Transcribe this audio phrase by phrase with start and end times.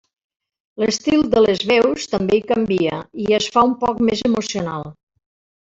[0.83, 4.93] L'estil de les veus també hi canvia i es fa un poc més emocional.